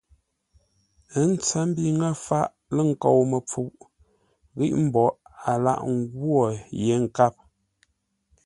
Ə́ 1.19 1.27
tsəmbi 1.43 1.83
ŋə́ 1.99 2.11
faʼ 2.25 2.47
lə̂ 2.75 2.83
nkou-məpfuʼ, 2.91 3.73
ghíʼ 4.57 4.73
mboʼ 4.85 5.11
a 5.49 5.51
lâghʼ 5.65 5.83
ngwô 5.97 6.39
yé 6.83 6.93
nkâp. 7.03 7.35